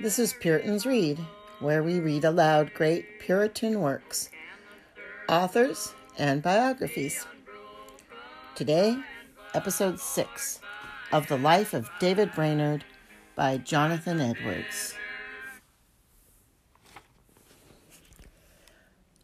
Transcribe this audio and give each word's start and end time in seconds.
Hi, 0.00 0.04
this 0.04 0.18
is 0.18 0.32
Puritans 0.32 0.86
Read, 0.86 1.18
where 1.58 1.82
we 1.82 2.00
read 2.00 2.24
aloud 2.24 2.72
great 2.72 3.20
Puritan 3.20 3.82
works, 3.82 4.30
authors, 5.28 5.92
and 6.16 6.42
biographies. 6.42 7.26
Today, 8.54 8.96
episode 9.52 10.00
6 10.00 10.60
of 11.12 11.28
The 11.28 11.36
Life 11.36 11.74
of 11.74 11.90
David 12.00 12.32
Brainerd 12.34 12.82
by 13.36 13.58
Jonathan 13.58 14.22
Edwards. 14.22 14.94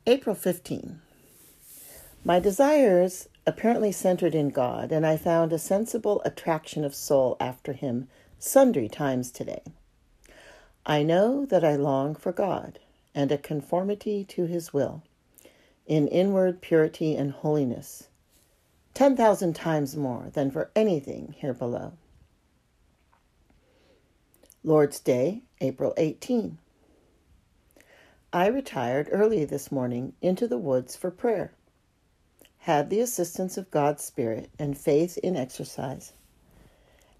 April 0.07 0.35
15. 0.35 1.01
My 2.23 2.39
desires 2.39 3.31
apparently 3.47 3.93
centered 3.93 4.35
in 4.35 4.51
God, 4.51 4.93
and 4.93 5.07
I 5.07 5.17
found 5.17 5.55
a 5.55 5.59
sensible 5.59 6.21
attraction 6.27 6.85
of 6.85 6.95
soul 6.95 7.39
after 7.41 7.73
Him 7.73 8.09
sundry 8.39 8.91
times 8.91 9.31
today. 9.31 9.63
I 10.89 11.03
know 11.03 11.45
that 11.47 11.65
I 11.65 11.75
long 11.75 12.15
for 12.15 12.31
God 12.31 12.79
and 13.13 13.33
a 13.33 13.39
conformity 13.39 14.25
to 14.27 14.45
His 14.45 14.73
will, 14.73 15.03
in 15.85 16.07
inward 16.07 16.61
purity 16.61 17.17
and 17.17 17.33
holiness, 17.33 18.07
ten 18.95 19.17
thousand 19.17 19.55
times 19.55 19.97
more 19.97 20.31
than 20.33 20.53
for 20.53 20.71
anything 20.77 21.35
here 21.37 21.55
below. 21.55 21.95
Lord's 24.63 25.01
Day, 25.01 25.43
April 25.61 25.93
18. 25.97 26.59
I 28.33 28.47
retired 28.47 29.09
early 29.11 29.45
this 29.45 29.73
morning 29.73 30.13
into 30.23 30.47
the 30.47 30.59
woods 30.59 30.95
for 30.95 31.11
prayer 31.11 31.53
had 32.59 32.91
the 32.91 33.01
assistance 33.01 33.57
of 33.57 33.71
God's 33.73 34.05
Spirit 34.05 34.51
and 34.57 34.79
faith 34.79 35.19
in 35.19 35.37
exercise, 35.37 36.13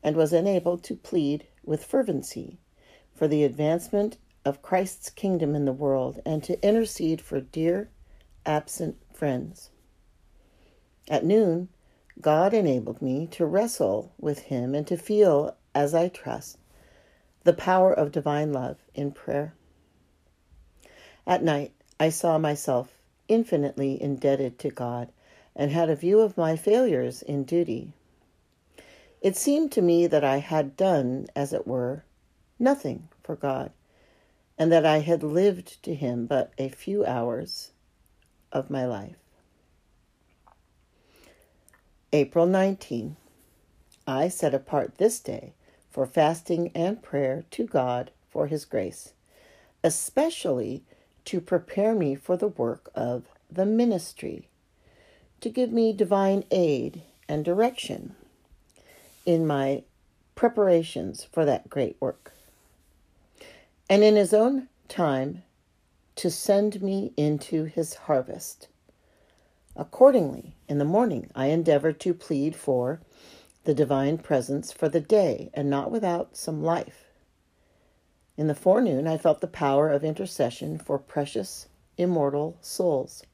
and 0.03 0.15
was 0.15 0.33
enabled 0.33 0.85
to 0.85 0.95
plead 0.95 1.47
with 1.65 1.85
fervency 1.85 2.59
for 3.17 3.27
the 3.27 3.45
advancement 3.45 4.19
of 4.45 4.63
Christ's 4.63 5.11
kingdom 5.11 5.55
in 5.55 5.65
the 5.65 5.73
world 5.73 6.21
and 6.25 6.43
to 6.45 6.63
intercede 6.63 7.21
for 7.21 7.41
dear, 7.41 7.89
absent 8.45 8.97
friends. 9.13 9.71
At 11.09 11.25
noon, 11.25 11.69
God 12.21 12.55
enabled 12.55 13.01
me 13.01 13.27
to 13.33 13.47
wrestle 13.47 14.13
with 14.19 14.41
Him 14.41 14.75
and 14.75 14.87
to 14.87 14.97
feel, 14.97 15.57
as 15.75 15.95
I 15.95 16.09
trust, 16.09 16.59
the 17.45 17.53
power 17.53 17.93
of 17.93 18.13
divine 18.13 18.53
love 18.53 18.79
in 18.95 19.13
prayer. 19.13 19.55
At 21.27 21.43
night, 21.43 21.73
I 21.99 22.11
saw 22.11 22.39
myself 22.39 22.99
infinitely 23.29 24.01
indebted 24.01 24.59
to 24.61 24.71
God 24.71 25.11
and 25.55 25.71
had 25.71 25.89
a 25.89 25.97
view 25.97 26.21
of 26.21 26.37
my 26.37 26.55
failures 26.55 27.23
in 27.23 27.45
duty. 27.45 27.93
It 29.21 29.37
seemed 29.37 29.73
to 29.73 29.83
me 29.83 30.07
that 30.07 30.23
I 30.23 30.39
had 30.39 30.77
done, 30.77 31.27
as 31.35 31.53
it 31.53 31.67
were, 31.67 32.05
nothing 32.59 33.09
for 33.23 33.37
God, 33.37 33.73
and 34.59 34.73
that 34.73 34.87
I 34.87 34.99
had 34.99 35.23
lived 35.23 35.83
to 35.83 35.95
Him 35.95 36.27
but 36.27 36.53
a 36.59 36.69
few 36.69 37.05
hours 37.05 37.73
of 38.53 38.71
my 38.71 38.87
life. 38.87 39.17
April 42.13 42.47
19. 42.47 43.17
I 44.07 44.29
set 44.29 44.55
apart 44.55 44.99
this 44.99 45.19
day 45.19 45.53
for 45.91 46.07
fasting 46.07 46.71
and 46.75 47.03
prayer 47.03 47.45
to 47.51 47.67
God 47.67 48.11
for 48.31 48.47
His 48.47 48.65
grace, 48.65 49.13
especially 49.83 50.85
to 51.25 51.41
prepare 51.41 51.95
me 51.95 52.15
for 52.15 52.37
the 52.37 52.49
work 52.49 52.91
of 52.95 53.25
the 53.51 53.67
ministry 53.67 54.49
to 55.41 55.51
give 55.51 55.73
me 55.73 55.93
divine 55.93 56.45
aid 56.51 57.03
and 57.29 57.45
direction 57.45 58.15
in 59.25 59.47
my 59.47 59.83
preparations 60.35 61.25
for 61.25 61.45
that 61.45 61.69
great 61.69 61.97
work. 62.01 62.33
And 63.89 64.03
in 64.03 64.17
his 64.17 64.35
own 64.35 64.69
time, 64.89 65.43
to 66.17 66.31
send 66.31 66.83
me 66.83 67.13
into 67.17 67.65
his 67.65 67.95
harvest. 67.95 68.69
Accordingly, 69.77 70.57
in 70.69 70.79
the 70.79 70.85
morning, 70.85 71.31
I 71.35 71.47
endeavored 71.47 72.01
to 72.01 72.15
plead 72.15 72.57
for 72.57 73.01
the 73.65 73.75
divine 73.75 74.19
presence 74.19 74.73
for 74.73 74.89
the 74.89 75.01
day, 75.01 75.51
and 75.55 75.69
not 75.69 75.91
without 75.91 76.37
some 76.37 76.63
life. 76.63 77.05
In 78.37 78.47
the 78.47 78.55
forenoon, 78.55 79.07
I 79.07 79.19
felt 79.19 79.41
the 79.41 79.47
power 79.47 79.91
of 79.91 80.05
intercession 80.05 80.79
for 80.79 80.99
precious, 80.99 81.67
immortal 81.99 82.57
souls 82.61 83.25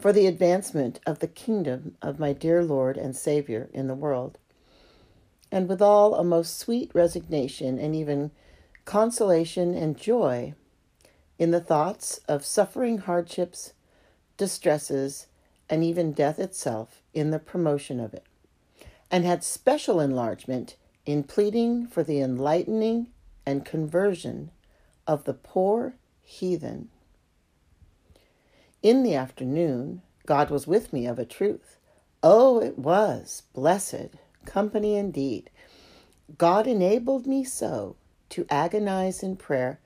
for 0.00 0.12
the 0.14 0.26
advancement 0.26 0.98
of 1.04 1.18
the 1.18 1.28
kingdom 1.28 1.94
of 2.00 2.18
my 2.18 2.32
dear 2.32 2.64
Lord 2.64 2.96
and 2.96 3.14
Savior 3.14 3.68
in 3.74 3.86
the 3.86 3.94
world. 3.94 4.38
And 5.52 5.68
withal 5.68 6.14
a 6.14 6.24
most 6.24 6.58
sweet 6.58 6.90
resignation 6.94 7.78
and 7.78 7.94
even 7.94 8.30
consolation 8.90 9.72
and 9.72 9.96
joy 9.96 10.52
in 11.38 11.52
the 11.52 11.60
thoughts 11.60 12.18
of 12.26 12.44
suffering 12.44 12.98
hardships, 12.98 13.72
distresses, 14.36 15.28
and 15.68 15.84
even 15.84 16.10
death 16.10 16.40
itself 16.40 17.00
in 17.14 17.30
the 17.30 17.38
promotion 17.38 18.00
of 18.00 18.12
it, 18.12 18.26
and 19.08 19.24
had 19.24 19.44
special 19.44 20.00
enlargement 20.00 20.74
in 21.06 21.22
pleading 21.22 21.86
for 21.86 22.02
the 22.02 22.20
enlightening 22.20 23.06
and 23.46 23.64
conversion 23.64 24.50
of 25.06 25.22
the 25.22 25.34
poor 25.34 25.94
heathen 26.20 26.88
in 28.82 29.04
the 29.04 29.14
afternoon, 29.14 30.02
God 30.26 30.50
was 30.50 30.66
with 30.66 30.92
me 30.92 31.06
of 31.06 31.20
a 31.20 31.24
truth. 31.24 31.76
Oh, 32.24 32.60
it 32.60 32.76
was 32.76 33.44
blessed 33.52 34.16
company 34.44 34.96
indeed. 34.96 35.48
God 36.38 36.66
enabled 36.66 37.24
me 37.24 37.44
so 37.44 37.94
to 38.30 38.46
agonize 38.50 39.22
in 39.22 39.36
prayer 39.36 39.78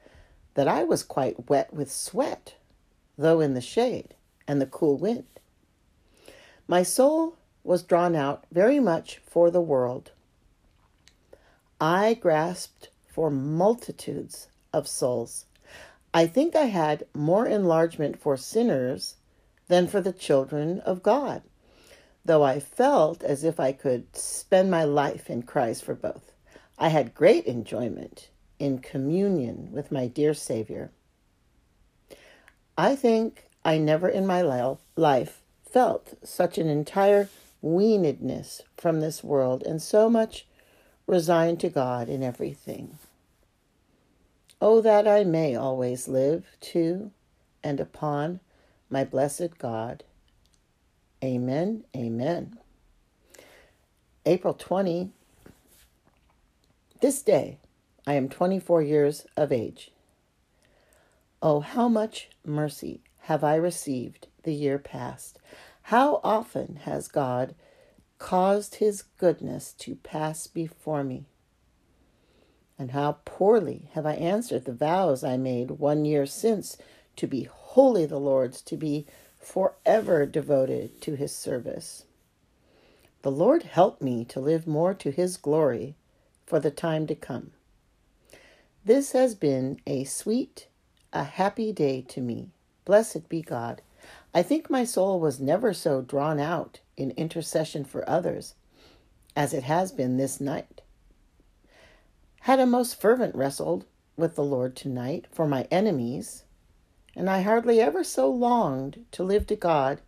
that 0.55 0.69
I 0.69 0.85
was 0.85 1.03
quite 1.03 1.49
wet 1.49 1.73
with 1.73 1.91
sweat, 1.91 2.55
though 3.19 3.41
in 3.41 3.55
the 3.55 3.61
shade 3.61 4.15
and 4.47 4.61
the 4.61 4.67
cool 4.67 4.97
wind. 4.97 5.27
My 6.69 6.83
soul 6.83 7.37
was 7.63 7.83
drawn 7.83 8.15
out 8.15 8.45
very 8.53 8.81
much 8.81 9.19
for 9.19 9.51
the 9.51 9.61
world. 9.61 10.13
I 11.81 12.15
grasped 12.15 12.89
for 13.09 13.31
multitudes 13.31 14.49
of 14.73 14.89
souls 14.89 15.47
I 16.17 16.29
think 16.29 16.55
I 16.55 16.67
had 16.67 17.09
more 17.13 17.45
enlargement 17.45 18.21
for 18.21 18.37
sinners 18.37 19.17
than 19.67 19.89
for 19.89 20.01
the 20.01 20.13
children 20.13 20.79
of 20.81 21.03
God, 21.03 21.43
though 22.25 22.45
I 22.45 22.61
felt 22.61 23.25
as 23.25 23.43
if 23.43 23.59
I 23.59 23.73
could 23.73 24.15
spend 24.17 24.71
my 24.71 24.85
life 24.85 25.29
in 25.29 25.43
Christ 25.43 25.83
for 25.83 25.97
both. 25.97 26.31
I 26.79 26.91
had 26.91 27.17
great 27.17 27.47
enjoyment 27.47 28.29
in 28.59 28.79
communion 28.79 29.71
with 29.73 29.93
my 29.93 30.07
dear 30.07 30.35
Savior. 30.35 30.91
I 32.77 32.97
think 32.97 33.45
I 33.65 33.79
never 33.79 34.09
in 34.09 34.27
my 34.27 34.43
life 34.97 35.41
felt 35.71 36.15
such 36.23 36.59
an 36.59 36.69
entire 36.69 37.29
weanedness 37.63 38.61
from 38.77 39.01
this 39.01 39.25
world 39.25 39.63
and 39.63 39.81
so 39.81 40.11
much 40.11 40.47
resigned 41.07 41.61
to 41.61 41.69
God 41.69 42.09
in 42.09 42.23
everything. 42.23 42.99
Oh, 44.61 44.81
that 44.81 45.07
I 45.07 45.25
may 45.25 45.55
always 45.55 46.09
live 46.09 46.45
to 46.61 47.11
and 47.63 47.81
upon 47.81 48.41
my 48.91 49.05
blessed 49.05 49.59
God. 49.59 50.05
Amen. 51.23 51.85
Amen. 51.97 52.59
April 54.27 54.55
20. 54.55 55.11
This 57.01 57.23
day 57.23 57.59
I 58.07 58.15
am 58.15 58.29
24 58.29 58.83
years 58.83 59.27
of 59.35 59.51
age. 59.51 59.91
Oh, 61.41 61.61
how 61.61 61.89
much 61.89 62.29
mercy 62.45 63.01
have 63.21 63.43
I 63.43 63.55
received 63.55 64.27
the 64.43 64.53
year 64.53 64.79
past! 64.79 65.39
How 65.89 66.21
often 66.23 66.77
has 66.85 67.09
God 67.09 67.55
caused 68.19 68.75
his 68.75 69.05
goodness 69.17 69.73
to 69.79 69.97
pass 69.97 70.47
before 70.47 71.03
me! 71.03 71.25
And 72.79 72.91
how 72.91 73.21
poorly 73.25 73.89
have 73.93 74.05
I 74.05 74.15
answered 74.17 74.67
the 74.67 74.75
vows 74.75 75.25
I 75.25 75.39
made 75.39 75.71
one 75.73 76.05
year 76.05 76.27
since 76.27 76.77
to 77.17 77.27
be 77.27 77.45
wholly 77.45 78.05
the 78.05 78.21
Lord's, 78.21 78.61
to 78.63 78.77
be 78.77 79.07
forever 79.39 80.27
devoted 80.27 81.01
to 81.01 81.15
his 81.15 81.35
service. 81.35 82.05
The 83.23 83.33
Lord 83.33 83.63
help 83.63 84.03
me 84.03 84.27
to 84.27 84.41
live 84.41 84.67
more 84.67 84.93
to 84.93 85.11
his 85.11 85.39
glory 85.39 85.95
for 86.45 86.61
the 86.61 86.71
time 86.71 87.07
to 87.07 87.15
come. 87.15 87.53
This 88.85 89.13
has 89.13 89.35
been 89.35 89.81
a 89.87 90.05
sweet, 90.05 90.69
a 91.13 91.25
happy 91.25 91.73
day 91.73 92.03
to 92.09 92.21
me. 92.21 92.51
Blessed 92.85 93.29
be 93.29 93.41
God. 93.43 93.83
I 94.35 94.43
think 94.43 94.69
my 94.69 94.85
soul 94.85 95.19
was 95.21 95.41
never 95.41 95.73
so 95.73 96.03
drawn 96.03 96.39
out 96.39 96.81
in 96.97 97.13
intercession 97.13 97.85
for 97.85 98.09
others 98.09 98.55
as 99.35 99.55
it 99.55 99.65
has 99.65 99.91
been 99.91 100.17
this 100.17 100.41
night 100.41 100.83
had 102.45 102.61
a 102.61 102.67
most 102.67 103.01
fervent 103.01 103.35
wrestled 103.35 103.87
with 104.19 104.35
the 104.35 104.45
Lord 104.45 104.77
tonight 104.77 105.25
for 105.33 105.47
my 105.47 105.67
enemies, 105.71 106.45
and 107.17 107.31
I 107.31 107.41
hardly 107.41 107.81
ever 107.81 108.05
so 108.05 108.31
longed 108.31 109.07
to 109.13 109.25
live 109.25 109.47
to 109.47 109.57
God 109.57 110.03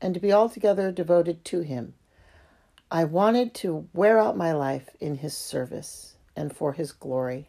and 0.00 0.12
to 0.12 0.18
be 0.18 0.32
altogether 0.32 0.90
devoted 0.90 1.44
to 1.44 1.60
Him. 1.60 1.94
I 2.90 3.04
wanted 3.04 3.54
to 3.62 3.86
wear 3.92 4.18
out 4.18 4.36
my 4.36 4.50
life 4.50 4.90
in 4.98 5.18
His 5.18 5.36
service 5.36 6.16
and 6.34 6.52
for 6.52 6.72
his 6.72 6.90
glory. 6.90 7.46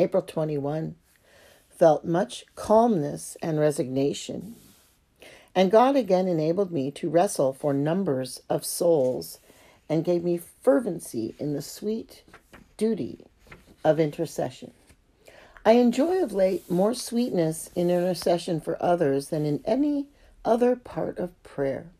April 0.00 0.22
21 0.22 0.96
felt 1.68 2.06
much 2.06 2.46
calmness 2.54 3.36
and 3.42 3.60
resignation. 3.60 4.56
And 5.54 5.70
God 5.70 5.94
again 5.94 6.26
enabled 6.26 6.72
me 6.72 6.90
to 6.92 7.10
wrestle 7.10 7.52
for 7.52 7.74
numbers 7.74 8.40
of 8.48 8.64
souls 8.64 9.40
and 9.90 10.02
gave 10.02 10.24
me 10.24 10.38
fervency 10.38 11.34
in 11.38 11.52
the 11.52 11.60
sweet 11.60 12.22
duty 12.78 13.26
of 13.84 14.00
intercession. 14.00 14.72
I 15.66 15.72
enjoy 15.72 16.22
of 16.22 16.32
late 16.32 16.70
more 16.70 16.94
sweetness 16.94 17.68
in 17.74 17.90
intercession 17.90 18.62
for 18.62 18.82
others 18.82 19.28
than 19.28 19.44
in 19.44 19.60
any 19.66 20.06
other 20.46 20.76
part 20.76 21.18
of 21.18 21.42
prayer. 21.42 21.90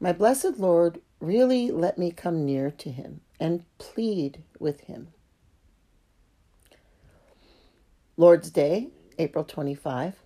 My 0.00 0.12
blessed 0.12 0.56
Lord 0.56 1.02
really 1.20 1.70
let 1.70 1.98
me 1.98 2.10
come 2.10 2.46
near 2.46 2.70
to 2.70 2.90
him 2.90 3.20
and 3.38 3.64
plead 3.76 4.44
with 4.58 4.80
him. 4.82 5.08
Lord's 8.20 8.50
Day, 8.50 8.88
April 9.18 9.44
25. 9.44 10.16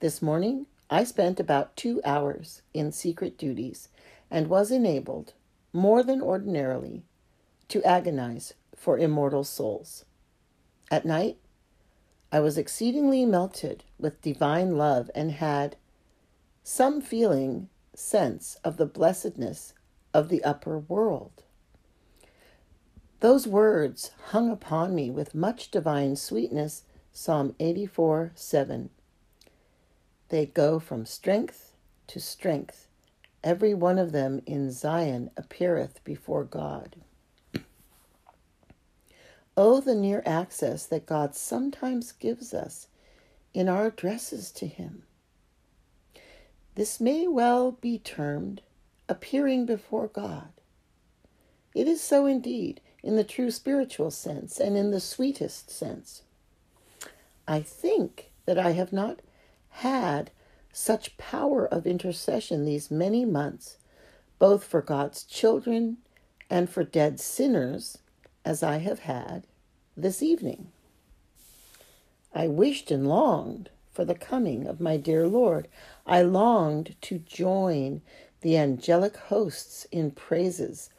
This 0.00 0.20
morning, 0.20 0.66
I 0.90 1.04
spent 1.04 1.40
about 1.40 1.74
two 1.74 2.02
hours 2.04 2.60
in 2.74 2.92
secret 2.92 3.38
duties 3.38 3.88
and 4.30 4.48
was 4.48 4.70
enabled, 4.70 5.32
more 5.72 6.02
than 6.02 6.20
ordinarily, 6.20 7.02
to 7.68 7.82
agonize 7.82 8.52
for 8.74 8.98
immortal 8.98 9.42
souls. 9.42 10.04
At 10.90 11.06
night, 11.06 11.38
I 12.30 12.40
was 12.40 12.58
exceedingly 12.58 13.24
melted 13.24 13.84
with 13.98 14.20
divine 14.20 14.76
love 14.76 15.10
and 15.14 15.32
had 15.32 15.76
some 16.62 17.00
feeling 17.00 17.70
sense 17.94 18.58
of 18.62 18.76
the 18.76 18.84
blessedness 18.84 19.72
of 20.12 20.28
the 20.28 20.44
upper 20.44 20.78
world. 20.78 21.44
Those 23.20 23.48
words 23.48 24.10
hung 24.26 24.50
upon 24.50 24.94
me 24.94 25.10
with 25.10 25.34
much 25.34 25.70
divine 25.70 26.16
sweetness. 26.16 26.84
Psalm 27.12 27.54
84 27.58 28.32
7. 28.34 28.90
They 30.28 30.46
go 30.46 30.78
from 30.78 31.06
strength 31.06 31.72
to 32.08 32.20
strength. 32.20 32.88
Every 33.42 33.72
one 33.72 33.98
of 33.98 34.12
them 34.12 34.42
in 34.44 34.70
Zion 34.70 35.30
appeareth 35.36 36.04
before 36.04 36.44
God. 36.44 36.96
Oh, 39.58 39.80
the 39.80 39.94
near 39.94 40.22
access 40.26 40.84
that 40.84 41.06
God 41.06 41.34
sometimes 41.34 42.12
gives 42.12 42.52
us 42.52 42.88
in 43.54 43.70
our 43.70 43.86
addresses 43.86 44.52
to 44.52 44.66
Him. 44.66 45.04
This 46.74 47.00
may 47.00 47.26
well 47.26 47.72
be 47.72 47.98
termed 47.98 48.60
appearing 49.08 49.64
before 49.64 50.08
God. 50.08 50.52
It 51.74 51.88
is 51.88 52.02
so 52.02 52.26
indeed 52.26 52.82
in 53.06 53.14
the 53.14 53.24
true 53.24 53.52
spiritual 53.52 54.10
sense 54.10 54.58
and 54.58 54.76
in 54.76 54.90
the 54.90 55.00
sweetest 55.00 55.70
sense. 55.70 56.22
I 57.46 57.60
think 57.60 58.32
that 58.46 58.58
I 58.58 58.72
have 58.72 58.92
not 58.92 59.20
had 59.70 60.32
such 60.72 61.16
power 61.16 61.66
of 61.66 61.86
intercession 61.86 62.64
these 62.64 62.90
many 62.90 63.24
months, 63.24 63.76
both 64.40 64.64
for 64.64 64.82
God's 64.82 65.22
children 65.22 65.98
and 66.50 66.68
for 66.68 66.82
dead 66.82 67.20
sinners, 67.20 67.98
as 68.44 68.62
I 68.62 68.78
have 68.78 69.00
had 69.00 69.46
this 69.96 70.20
evening. 70.20 70.72
I 72.34 72.48
wished 72.48 72.90
and 72.90 73.08
longed 73.08 73.70
for 73.92 74.04
the 74.04 74.14
coming 74.14 74.66
of 74.66 74.80
my 74.80 74.96
dear 74.96 75.28
Lord. 75.28 75.68
I 76.06 76.22
longed 76.22 76.96
to 77.02 77.18
join 77.18 78.02
the 78.40 78.56
angelic 78.56 79.16
hosts 79.16 79.86
in 79.92 80.10
praises 80.10 80.90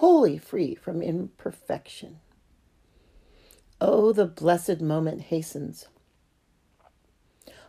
wholly 0.00 0.38
free 0.38 0.74
from 0.74 1.02
imperfection. 1.02 2.18
Oh, 3.82 4.14
the 4.14 4.24
blessed 4.24 4.80
moment 4.80 5.20
hastens. 5.20 5.88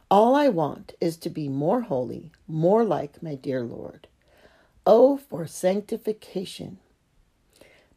All 0.10 0.34
I 0.34 0.48
want 0.48 0.94
is 1.02 1.18
to 1.18 1.30
be 1.30 1.50
more 1.50 1.82
holy, 1.82 2.32
more 2.48 2.86
like 2.86 3.22
my 3.22 3.36
dear 3.36 3.64
Lord. 3.64 4.08
Oh, 4.86 5.18
for 5.18 5.46
sanctification! 5.46 6.78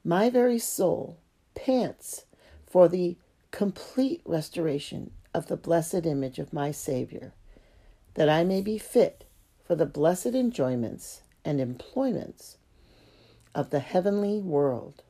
My 0.02 0.30
very 0.30 0.58
soul 0.58 1.16
pants 1.54 2.24
for 2.66 2.88
the 2.88 3.16
complete 3.52 4.20
restoration 4.24 5.12
of 5.32 5.46
the 5.46 5.56
blessed 5.56 6.06
image 6.06 6.40
of 6.40 6.52
my 6.52 6.72
Savior, 6.72 7.34
that 8.14 8.28
I 8.28 8.42
may 8.42 8.62
be 8.62 8.78
fit 8.78 9.22
for 9.64 9.76
the 9.76 9.86
blessed 9.86 10.34
enjoyments 10.34 11.22
and 11.44 11.60
employments 11.60 12.56
of 13.54 13.70
the 13.70 13.80
heavenly 13.80 14.40
world. 14.40 15.02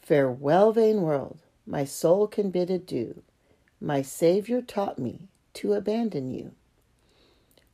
Farewell, 0.00 0.72
vain 0.72 1.02
world, 1.02 1.38
my 1.66 1.84
soul 1.84 2.26
can 2.26 2.50
bid 2.50 2.70
adieu. 2.70 3.22
My 3.80 4.02
Saviour 4.02 4.62
taught 4.62 4.98
me 4.98 5.28
to 5.54 5.74
abandon 5.74 6.30
you. 6.30 6.52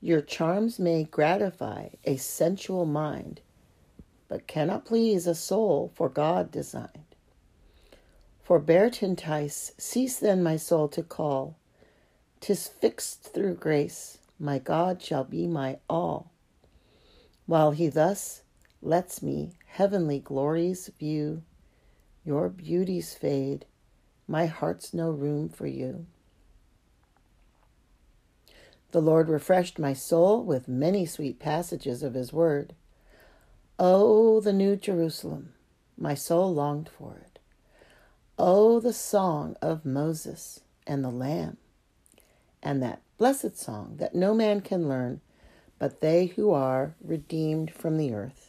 Your 0.01 0.21
charms 0.21 0.79
may 0.79 1.05
gratify 1.05 1.89
a 2.05 2.17
sensual 2.17 2.87
mind, 2.87 3.41
but 4.29 4.47
cannot 4.47 4.85
please 4.85 5.27
a 5.27 5.35
soul 5.35 5.91
for 5.95 6.09
God 6.09 6.51
designed. 6.51 7.15
Forbear 8.43 8.89
to 8.91 9.05
entice, 9.05 9.73
cease 9.77 10.19
then 10.19 10.43
my 10.43 10.57
soul 10.57 10.89
to 10.89 11.03
call. 11.03 11.57
Tis 12.41 12.69
fixed 12.69 13.25
through 13.35 13.57
grace, 13.57 14.19
my 14.39 14.59
God 14.59 15.03
shall 15.03 15.25
be 15.25 15.47
my 15.47 15.79
all. 15.91 16.31
While 17.47 17.73
he 17.73 17.89
thus 17.89 18.43
lets 18.83 19.23
me 19.23 19.53
heavenly 19.67 20.19
glories 20.19 20.91
view. 20.99 21.43
Your 22.25 22.49
beauties 22.49 23.15
fade, 23.15 23.65
my 24.27 24.47
heart's 24.47 24.93
no 24.93 25.11
room 25.11 25.49
for 25.49 25.67
you. 25.67 26.07
The 28.91 29.03
Lord 29.03 29.29
refreshed 29.29 29.79
my 29.79 29.93
soul 29.93 30.43
with 30.43 30.69
many 30.69 31.05
sweet 31.05 31.39
passages 31.39 32.03
of 32.03 32.15
his 32.15 32.33
word. 32.33 32.75
Oh, 33.79 34.41
the 34.41 34.53
new 34.53 34.77
Jerusalem, 34.77 35.53
my 35.97 36.15
soul 36.15 36.53
longed 36.55 36.89
for 36.89 37.17
it. 37.17 37.39
Oh, 38.39 38.81
the 38.81 38.93
song 38.93 39.57
of 39.61 39.85
Moses 39.85 40.61
and 40.87 41.05
the 41.05 41.11
Lamb, 41.11 41.59
and 42.63 42.83
that 42.83 43.03
blessed 43.19 43.59
song 43.59 43.97
that 43.99 44.15
no 44.15 44.33
man 44.35 44.61
can 44.61 44.89
learn 44.89 45.21
but 45.79 46.01
they 46.01 46.27
who 46.27 46.51
are 46.51 46.95
redeemed 47.01 47.71
from 47.71 47.97
the 47.97 48.13
earth. 48.13 48.48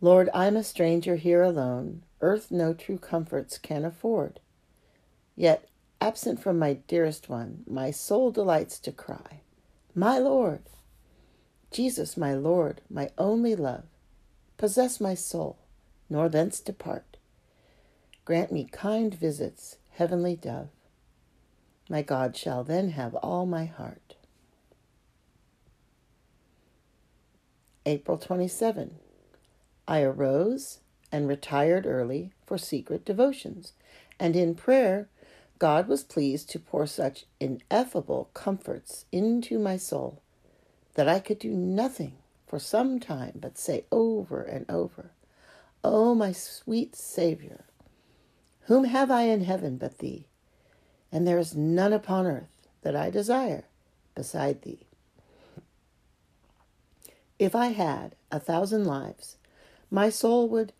Lord, 0.00 0.30
I'm 0.32 0.56
a 0.56 0.62
stranger 0.62 1.16
here 1.16 1.42
alone, 1.42 2.04
earth 2.20 2.52
no 2.52 2.72
true 2.72 2.98
comforts 2.98 3.58
can 3.58 3.84
afford. 3.84 4.38
Yet, 5.34 5.68
absent 6.00 6.40
from 6.40 6.58
my 6.58 6.74
dearest 6.74 7.28
one, 7.28 7.64
my 7.66 7.90
soul 7.90 8.30
delights 8.30 8.78
to 8.80 8.92
cry, 8.92 9.40
My 9.94 10.18
Lord! 10.18 10.62
Jesus, 11.72 12.16
my 12.16 12.32
Lord, 12.32 12.80
my 12.88 13.10
only 13.18 13.56
love, 13.56 13.84
possess 14.56 15.00
my 15.00 15.14
soul, 15.14 15.58
nor 16.08 16.28
thence 16.28 16.60
depart. 16.60 17.16
Grant 18.24 18.52
me 18.52 18.68
kind 18.70 19.12
visits, 19.12 19.78
heavenly 19.90 20.36
dove. 20.36 20.68
My 21.90 22.02
God 22.02 22.36
shall 22.36 22.62
then 22.62 22.90
have 22.90 23.14
all 23.16 23.46
my 23.46 23.64
heart. 23.64 24.14
April 27.84 28.16
27. 28.18 28.96
I 29.88 30.02
arose 30.02 30.80
and 31.10 31.26
retired 31.26 31.86
early 31.86 32.30
for 32.44 32.58
secret 32.58 33.06
devotions, 33.06 33.72
and 34.20 34.36
in 34.36 34.54
prayer, 34.54 35.08
God 35.58 35.88
was 35.88 36.04
pleased 36.04 36.50
to 36.50 36.58
pour 36.58 36.86
such 36.86 37.24
ineffable 37.40 38.28
comforts 38.34 39.06
into 39.10 39.58
my 39.58 39.78
soul 39.78 40.20
that 40.94 41.08
I 41.08 41.20
could 41.20 41.38
do 41.38 41.52
nothing 41.52 42.16
for 42.46 42.58
some 42.58 43.00
time 43.00 43.32
but 43.36 43.56
say 43.56 43.86
over 43.90 44.42
and 44.42 44.66
over, 44.68 45.12
O 45.82 46.10
oh, 46.10 46.14
my 46.14 46.32
sweet 46.32 46.94
Saviour, 46.94 47.64
whom 48.62 48.84
have 48.84 49.10
I 49.10 49.22
in 49.22 49.44
heaven 49.44 49.78
but 49.78 49.98
Thee? 49.98 50.26
And 51.10 51.26
there 51.26 51.38
is 51.38 51.56
none 51.56 51.94
upon 51.94 52.26
earth 52.26 52.68
that 52.82 52.94
I 52.94 53.08
desire 53.08 53.64
beside 54.14 54.60
Thee. 54.62 54.86
If 57.38 57.54
I 57.54 57.68
had 57.68 58.14
a 58.30 58.38
thousand 58.38 58.84
lives, 58.84 59.37
my 59.90 60.10
soul 60.10 60.48
would 60.48 60.72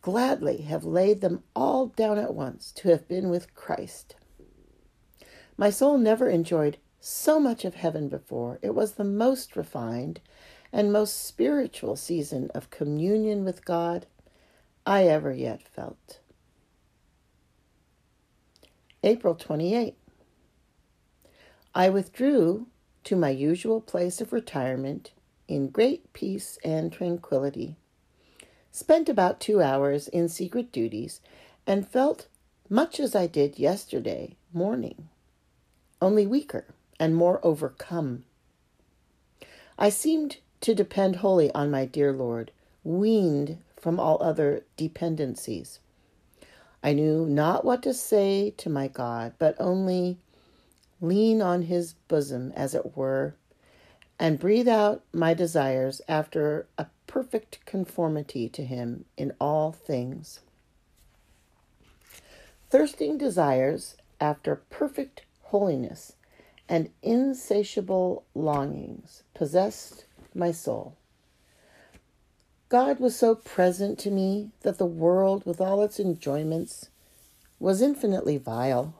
gladly 0.00 0.62
have 0.62 0.84
laid 0.84 1.20
them 1.20 1.42
all 1.54 1.86
down 1.88 2.18
at 2.18 2.34
once 2.34 2.72
to 2.72 2.88
have 2.88 3.08
been 3.08 3.28
with 3.28 3.54
Christ. 3.54 4.16
My 5.56 5.70
soul 5.70 5.98
never 5.98 6.28
enjoyed 6.28 6.78
so 7.00 7.38
much 7.40 7.64
of 7.64 7.74
heaven 7.74 8.08
before. 8.08 8.58
It 8.62 8.74
was 8.74 8.92
the 8.92 9.04
most 9.04 9.56
refined 9.56 10.20
and 10.72 10.92
most 10.92 11.26
spiritual 11.26 11.96
season 11.96 12.50
of 12.54 12.70
communion 12.70 13.44
with 13.44 13.64
God 13.64 14.06
I 14.86 15.04
ever 15.04 15.32
yet 15.32 15.62
felt. 15.62 16.20
April 19.02 19.34
28. 19.34 19.96
I 21.74 21.88
withdrew 21.88 22.66
to 23.04 23.16
my 23.16 23.30
usual 23.30 23.80
place 23.80 24.20
of 24.20 24.32
retirement 24.32 25.12
in 25.46 25.68
great 25.68 26.12
peace 26.12 26.58
and 26.64 26.92
tranquility. 26.92 27.76
Spent 28.70 29.08
about 29.08 29.40
two 29.40 29.60
hours 29.60 30.08
in 30.08 30.28
secret 30.28 30.70
duties 30.70 31.20
and 31.66 31.88
felt 31.88 32.28
much 32.68 33.00
as 33.00 33.14
I 33.14 33.26
did 33.26 33.58
yesterday 33.58 34.36
morning, 34.52 35.08
only 36.00 36.26
weaker 36.26 36.66
and 37.00 37.14
more 37.14 37.40
overcome. 37.42 38.24
I 39.78 39.88
seemed 39.88 40.38
to 40.60 40.74
depend 40.74 41.16
wholly 41.16 41.52
on 41.52 41.70
my 41.70 41.84
dear 41.86 42.12
Lord, 42.12 42.50
weaned 42.84 43.58
from 43.76 43.98
all 44.00 44.22
other 44.22 44.64
dependencies. 44.76 45.78
I 46.82 46.92
knew 46.92 47.26
not 47.26 47.64
what 47.64 47.82
to 47.84 47.94
say 47.94 48.50
to 48.58 48.70
my 48.70 48.88
God, 48.88 49.32
but 49.38 49.56
only 49.58 50.18
lean 51.00 51.40
on 51.40 51.62
his 51.62 51.94
bosom, 52.08 52.52
as 52.56 52.74
it 52.74 52.96
were, 52.96 53.34
and 54.18 54.38
breathe 54.38 54.68
out 54.68 55.02
my 55.12 55.34
desires 55.34 56.00
after 56.08 56.66
a 56.76 56.86
perfect 57.08 57.66
conformity 57.66 58.48
to 58.48 58.62
him 58.64 59.04
in 59.16 59.32
all 59.40 59.72
things. 59.72 60.38
Thirsting 62.70 63.18
desires 63.18 63.96
after 64.20 64.62
perfect 64.70 65.22
holiness 65.44 66.12
and 66.68 66.90
insatiable 67.02 68.24
longings 68.34 69.24
possessed 69.34 70.04
my 70.34 70.52
soul. 70.52 70.94
God 72.68 73.00
was 73.00 73.16
so 73.16 73.34
present 73.34 73.98
to 74.00 74.10
me 74.10 74.50
that 74.60 74.76
the 74.76 74.84
world, 74.84 75.46
with 75.46 75.60
all 75.60 75.82
its 75.82 75.98
enjoyments, 75.98 76.90
was 77.58 77.80
infinitely 77.80 78.36
vile. 78.36 78.94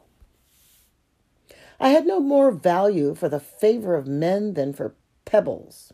I 1.79 1.91
had 1.91 2.07
no 2.07 2.19
more 2.19 2.50
value 2.50 3.15
for 3.15 3.29
the 3.29 3.38
favor 3.38 3.95
of 3.95 4.07
men 4.07 4.55
than 4.55 4.73
for 4.73 4.95
pebbles. 5.27 5.93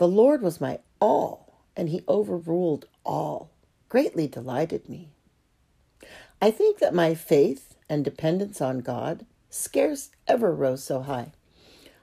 The 0.00 0.08
Lord 0.08 0.40
was 0.40 0.62
my 0.62 0.78
all, 0.98 1.52
and 1.76 1.90
he 1.90 2.04
overruled 2.08 2.86
all, 3.04 3.50
greatly 3.90 4.26
delighted 4.26 4.88
me. 4.88 5.10
I 6.40 6.50
think 6.50 6.78
that 6.78 6.94
my 6.94 7.14
faith 7.14 7.74
and 7.86 8.02
dependence 8.02 8.62
on 8.62 8.78
God 8.78 9.26
scarce 9.50 10.08
ever 10.26 10.54
rose 10.54 10.82
so 10.82 11.02
high. 11.02 11.32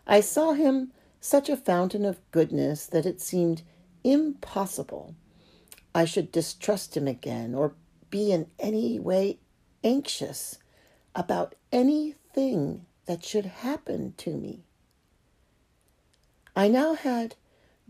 I 0.06 0.20
saw 0.20 0.54
him 0.54 0.92
such 1.20 1.50
a 1.50 1.58
fountain 1.58 2.06
of 2.06 2.22
goodness 2.30 2.86
that 2.86 3.08
it 3.08 3.20
seemed 3.20 3.64
impossible 4.04 5.16
I 5.96 6.06
should 6.06 6.32
distrust 6.32 6.96
him 6.96 7.08
again 7.08 7.56
or 7.56 7.74
be 8.12 8.32
in 8.32 8.46
any 8.60 9.00
way 9.00 9.40
anxious 9.84 10.60
about 11.16 11.56
anything 11.72 12.86
that 13.08 13.26
should 13.26 13.48
happen 13.48 14.14
to 14.18 14.38
me. 14.38 14.66
I 16.56 16.68
now 16.68 16.94
had 16.94 17.34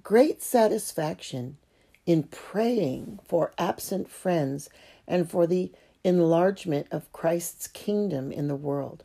great 0.04 0.42
satisfaction 0.42 1.58
in 2.06 2.24
praying 2.24 3.20
for 3.28 3.54
absent 3.58 4.10
friends 4.10 4.70
and 5.08 5.30
for 5.30 5.46
the 5.46 5.72
enlargement 6.04 6.88
of 6.92 7.12
Christ's 7.12 7.68
kingdom 7.68 8.32
in 8.32 8.48
the 8.48 8.56
world. 8.56 9.04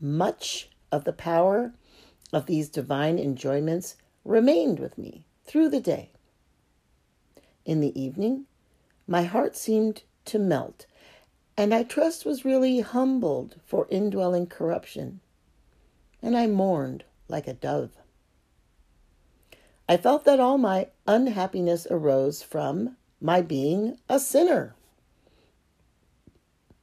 Much 0.00 0.70
of 0.92 1.04
the 1.04 1.12
power 1.12 1.72
of 2.32 2.46
these 2.46 2.68
divine 2.68 3.18
enjoyments 3.18 3.96
remained 4.24 4.78
with 4.78 4.96
me 4.96 5.24
through 5.44 5.68
the 5.68 5.80
day. 5.80 6.10
In 7.64 7.80
the 7.80 8.00
evening, 8.00 8.46
my 9.06 9.24
heart 9.24 9.56
seemed 9.56 10.02
to 10.26 10.38
melt, 10.38 10.86
and 11.56 11.74
I 11.74 11.82
trust 11.82 12.24
was 12.24 12.44
really 12.44 12.80
humbled 12.80 13.56
for 13.66 13.88
indwelling 13.90 14.46
corruption, 14.46 15.20
and 16.22 16.36
I 16.36 16.46
mourned 16.46 17.04
like 17.28 17.48
a 17.48 17.54
dove. 17.54 17.97
I 19.90 19.96
felt 19.96 20.24
that 20.24 20.38
all 20.38 20.58
my 20.58 20.88
unhappiness 21.06 21.86
arose 21.90 22.42
from 22.42 22.96
my 23.22 23.40
being 23.40 23.98
a 24.08 24.20
sinner. 24.20 24.74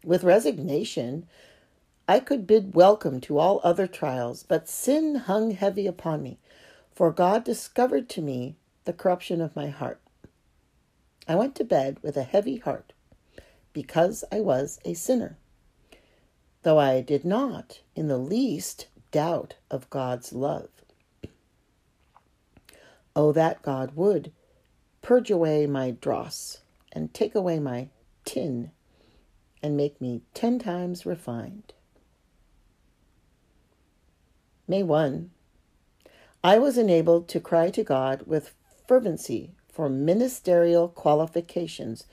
With 0.03 0.23
resignation, 0.23 1.27
I 2.07 2.19
could 2.19 2.47
bid 2.47 2.75
welcome 2.75 3.21
to 3.21 3.37
all 3.37 3.61
other 3.63 3.85
trials, 3.85 4.43
but 4.43 4.67
sin 4.67 5.15
hung 5.15 5.51
heavy 5.51 5.85
upon 5.85 6.23
me, 6.23 6.39
for 6.93 7.11
God 7.11 7.43
discovered 7.43 8.09
to 8.09 8.21
me 8.21 8.55
the 8.85 8.93
corruption 8.93 9.39
of 9.39 9.55
my 9.55 9.67
heart. 9.67 10.01
I 11.27 11.35
went 11.35 11.55
to 11.55 11.63
bed 11.63 11.97
with 12.01 12.17
a 12.17 12.23
heavy 12.23 12.57
heart, 12.57 12.93
because 13.71 14.23
I 14.31 14.41
was 14.41 14.79
a 14.83 14.95
sinner, 14.95 15.37
though 16.63 16.79
I 16.79 17.01
did 17.01 17.23
not 17.23 17.81
in 17.95 18.07
the 18.07 18.17
least 18.17 18.87
doubt 19.11 19.55
of 19.69 19.89
God's 19.89 20.33
love. 20.33 20.69
Oh, 23.15 23.31
that 23.31 23.61
God 23.61 23.95
would 23.95 24.31
purge 25.01 25.31
away 25.31 25.67
my 25.67 25.91
dross 25.91 26.61
and 26.91 27.13
take 27.13 27.35
away 27.35 27.59
my 27.59 27.89
tin 28.25 28.71
and 29.61 29.77
make 29.77 30.01
me 30.01 30.21
ten 30.33 30.59
times 30.59 31.05
refined. 31.05 31.73
May 34.67 34.83
1. 34.83 35.29
I 36.43 36.59
was 36.59 36.77
enabled 36.77 37.27
to 37.29 37.39
cry 37.39 37.69
to 37.71 37.83
God 37.83 38.23
with 38.25 38.53
fervency 38.87 39.51
for 39.71 39.89
ministerial 39.89 40.87
qualifications 40.87 42.05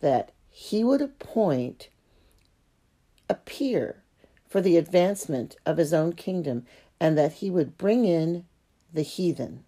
that 0.00 0.32
He 0.50 0.84
would 0.84 1.00
appoint 1.00 1.88
a 3.28 3.34
peer 3.34 4.02
for 4.48 4.60
the 4.60 4.76
advancement 4.76 5.56
of 5.66 5.78
His 5.78 5.92
own 5.92 6.12
kingdom 6.12 6.66
and 7.00 7.16
that 7.18 7.34
He 7.34 7.50
would 7.50 7.76
bring 7.76 8.04
in 8.04 8.44
the 8.92 9.02
heathen. 9.02 9.64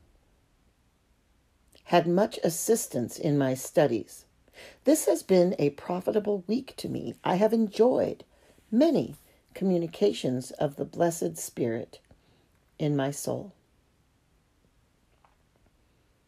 Had 1.88 2.07
much 2.07 2.38
assistance 2.45 3.18
in 3.18 3.38
my 3.38 3.54
studies. 3.54 4.26
This 4.85 5.07
has 5.07 5.23
been 5.23 5.57
a 5.59 5.71
profitable 5.71 6.45
week 6.47 6.75
to 6.76 6.87
me. 6.87 7.14
I 7.25 7.37
have 7.37 7.54
enjoyed 7.54 8.25
many 8.71 9.16
communications 9.54 10.50
of 10.50 10.76
the 10.76 10.85
blessed 10.85 11.38
Spirit 11.38 12.00
in 12.78 12.95
my 12.95 13.11
soul. 13.11 13.54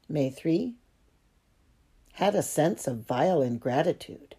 May 0.09 0.31
3. 0.31 0.73
Had 2.15 2.35
a 2.35 2.43
sense 2.43 2.87
of 2.87 3.01
vile 3.07 3.43
ingratitude. 3.43 4.37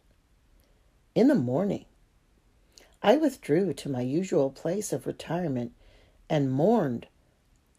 In 1.13 1.27
the 1.27 1.35
morning, 1.35 1.85
I 3.03 3.17
withdrew 3.17 3.75
to 3.75 3.89
my 3.89 4.01
usual 4.01 4.49
place 4.49 4.91
of 4.91 5.05
retirement 5.05 5.73
and 6.27 6.51
mourned 6.51 7.05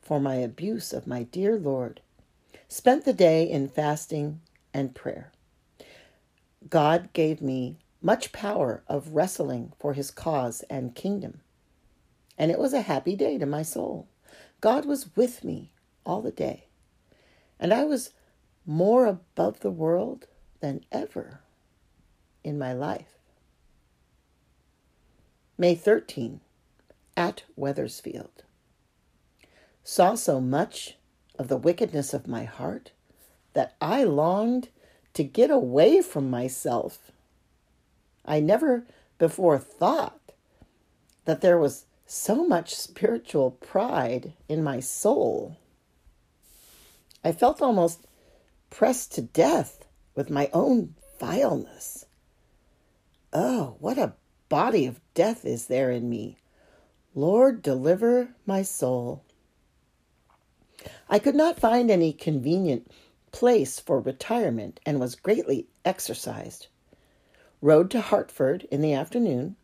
for 0.01 0.21
my 0.21 0.37
abuse 0.37 0.93
of 0.93 1.09
my 1.09 1.25
dear 1.25 1.59
Lord. 1.59 2.02
Spent 2.73 3.05
the 3.05 3.13
day 3.13 3.45
in 3.45 3.69
fasting 3.69 4.41
and 4.73 4.95
prayer. 4.95 5.31
God 6.71 7.13
gave 7.13 7.43
me 7.43 7.77
much 8.01 8.33
power 8.33 8.83
of 8.89 9.13
wrestling 9.15 9.75
for 9.79 9.93
his 9.93 10.11
cause 10.11 10.63
and 10.71 10.95
kingdom, 10.95 11.43
and 12.39 12.51
it 12.51 12.59
was 12.59 12.73
a 12.73 12.81
happy 12.81 13.15
day 13.15 13.37
to 13.37 13.45
my 13.45 13.61
soul. 13.61 14.09
God 14.63 14.87
was 14.87 15.15
with 15.15 15.45
me 15.45 15.71
all 16.07 16.23
the 16.23 16.31
day. 16.31 16.65
And 17.61 17.75
I 17.75 17.85
was 17.85 18.15
more 18.65 19.05
above 19.05 19.61
the 19.61 19.71
world 19.71 20.27
than 20.61 20.87
ever 20.91 21.41
in 22.43 22.59
my 22.59 22.73
life. 22.73 23.19
May 25.59 25.75
13, 25.75 26.41
at 27.19 27.43
Wethersfield. 27.55 28.45
Saw 29.85 30.15
so 30.15 30.41
much 30.41 30.97
of 31.39 31.49
the 31.49 31.57
wickedness 31.57 32.15
of 32.15 32.29
my 32.29 32.45
heart 32.45 32.93
that 33.53 33.75
I 33.81 34.05
longed 34.05 34.69
to 35.15 35.25
get 35.25 35.51
away 35.51 36.01
from 36.03 36.31
myself. 36.31 37.11
I 38.25 38.41
never 38.41 38.85
before 39.19 39.59
thought 39.59 40.33
that 41.25 41.41
there 41.41 41.59
was 41.59 41.85
so 42.07 42.47
much 42.47 42.75
spiritual 42.75 43.53
pride 43.53 44.33
in 44.49 44.63
my 44.63 44.81
soul. 44.81 45.57
I 47.25 47.33
felt 47.33 47.63
almost 47.63 48.07
pressed 48.71 49.13
to 49.13 49.23
death 49.23 49.87
with 50.15 50.31
my 50.31 50.51
own 50.53 50.95
vileness. 51.19 52.07
Oh, 53.33 53.77
what 53.79 53.99
a 53.99 54.15
body 54.49 54.87
of 54.87 55.01
death 55.15 55.45
is 55.45 55.67
there 55.67 55.91
in 55.91 56.09
me! 56.11 56.37
Lord, 57.15 57.63
deliver 57.63 58.35
my 58.47 58.63
soul. 58.63 59.23
I 61.09 61.19
could 61.19 61.35
not 61.35 61.61
find 61.61 61.91
any 61.91 62.13
convenient 62.13 62.91
place 63.31 63.79
for 63.81 64.01
retirement 64.01 64.81
and 64.85 65.01
was 65.01 65.15
greatly 65.15 65.67
exercised. 65.85 66.67
Rode 67.61 67.91
to 67.93 68.01
Hartford 68.01 68.67
in 68.71 68.81
the 68.81 68.93
afternoon, 68.93 69.57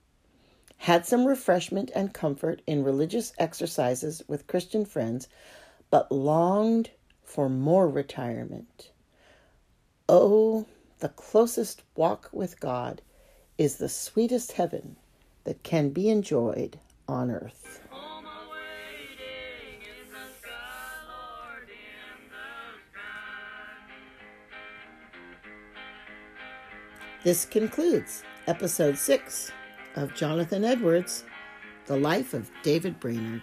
had 0.78 1.04
some 1.04 1.26
refreshment 1.26 1.90
and 1.94 2.14
comfort 2.14 2.62
in 2.66 2.84
religious 2.84 3.32
exercises 3.38 4.22
with 4.28 4.46
Christian 4.46 4.84
friends, 4.84 5.28
but 5.90 6.12
longed 6.12 6.90
for 7.24 7.48
more 7.48 7.88
retirement. 7.88 8.90
Oh, 10.08 10.66
the 11.00 11.08
closest 11.10 11.82
walk 11.96 12.30
with 12.32 12.60
God 12.60 13.02
is 13.58 13.76
the 13.76 13.88
sweetest 13.88 14.52
heaven 14.52 14.96
that 15.44 15.62
can 15.62 15.90
be 15.90 16.08
enjoyed 16.08 16.78
on 17.08 17.30
earth. 17.30 17.82
This 27.24 27.44
concludes 27.44 28.22
episode 28.46 28.96
six 28.96 29.50
of 29.96 30.14
Jonathan 30.14 30.64
Edwards, 30.64 31.24
The 31.86 31.96
Life 31.96 32.32
of 32.32 32.48
David 32.62 33.00
Brainerd. 33.00 33.42